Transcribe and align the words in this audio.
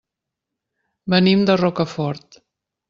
Venim 1.15 1.45
de 1.51 1.59
Rocafort. 1.65 2.45